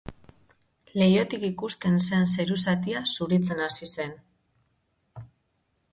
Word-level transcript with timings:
Leihotik 1.01 1.43
ikusten 1.49 1.99
zen 2.07 2.25
zeru 2.35 2.59
zatia 2.69 3.03
zuritzen 3.19 3.65
ari 3.69 3.93
zen. 3.93 4.19